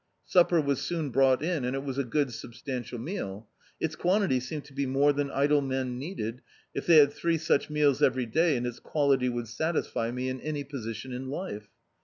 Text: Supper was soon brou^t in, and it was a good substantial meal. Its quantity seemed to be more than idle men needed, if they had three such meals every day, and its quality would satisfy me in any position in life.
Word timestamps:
Supper 0.25 0.59
was 0.59 0.81
soon 0.81 1.11
brou^t 1.13 1.43
in, 1.43 1.63
and 1.63 1.75
it 1.75 1.83
was 1.83 1.99
a 1.99 2.03
good 2.03 2.33
substantial 2.33 2.97
meal. 2.97 3.47
Its 3.79 3.95
quantity 3.95 4.39
seemed 4.39 4.65
to 4.65 4.73
be 4.73 4.87
more 4.87 5.13
than 5.13 5.29
idle 5.29 5.61
men 5.61 5.99
needed, 5.99 6.41
if 6.73 6.87
they 6.87 6.95
had 6.97 7.13
three 7.13 7.37
such 7.37 7.69
meals 7.69 8.01
every 8.01 8.25
day, 8.25 8.57
and 8.57 8.65
its 8.65 8.79
quality 8.79 9.29
would 9.29 9.47
satisfy 9.47 10.09
me 10.09 10.27
in 10.27 10.41
any 10.41 10.63
position 10.63 11.13
in 11.13 11.29
life. 11.29 11.67